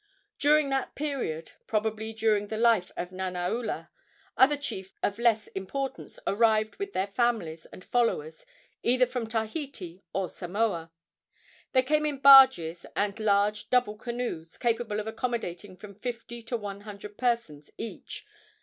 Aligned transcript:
During 0.39 0.69
that 0.69 0.95
period 0.95 1.51
probably 1.67 2.11
during 2.11 2.47
the 2.47 2.57
life 2.57 2.91
of 2.97 3.11
Nanaula 3.11 3.89
other 4.35 4.57
chiefs 4.57 4.95
of 5.03 5.19
less 5.19 5.45
importance 5.49 6.17
arrived 6.25 6.77
with 6.77 6.93
their 6.93 7.05
families 7.05 7.67
and 7.67 7.83
followers 7.83 8.43
either 8.81 9.05
from 9.05 9.27
Tahiti 9.27 10.01
or 10.11 10.27
Samoa. 10.27 10.91
They 11.73 11.83
came 11.83 12.07
in 12.07 12.17
barges 12.17 12.83
and 12.95 13.19
large 13.19 13.69
double 13.69 13.95
canoes 13.95 14.57
capable 14.57 14.99
of 14.99 15.05
accommodating 15.05 15.77
from 15.77 15.93
fifty 15.93 16.41
to 16.41 16.57
one 16.57 16.81
hundred 16.81 17.15
persons 17.19 17.69
each. 17.77 18.25